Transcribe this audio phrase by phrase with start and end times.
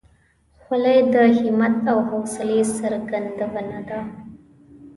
[0.61, 3.99] خولۍ د همت او حوصلې څرګندونه ده.